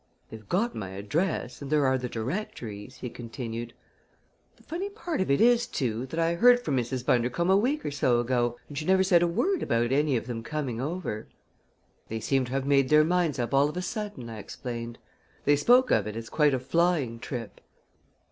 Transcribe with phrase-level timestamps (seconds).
[0.31, 3.75] "They've got my address and there are the directories," he continued.
[4.57, 7.05] "The funny part of it is, too, that I heard from Mrs.
[7.05, 10.25] Bundercombe a week or so ago, and she never said a word about any of
[10.25, 11.27] them coming over."
[12.07, 14.97] "They seem to have made their minds up all of a sudden," I explained.
[15.45, 17.61] "They spoke of it as quite a flying trip."